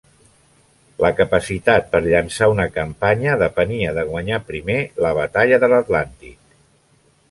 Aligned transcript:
La 1.03 1.11
capacitat 1.19 1.91
per 1.91 2.01
llançar 2.07 2.49
una 2.55 2.67
campanya 2.79 3.37
depenia 3.45 3.95
de 4.01 4.09
guanyar 4.11 4.43
primer 4.53 4.83
la 5.07 5.17
Batalla 5.23 5.65
de 5.65 5.75
l'Atlàntic. 5.77 6.39